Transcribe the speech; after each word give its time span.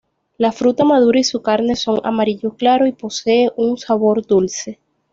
La 0.39 0.51
fruta 0.51 0.83
madura 0.83 1.19
y 1.19 1.23
su 1.23 1.43
carne 1.43 1.75
son 1.75 2.01
amarillo 2.03 2.55
claro 2.55 2.87
y 2.87 2.91
posee 2.91 3.51
un 3.55 3.77
sabor 3.77 4.25
dulce. 4.25 4.79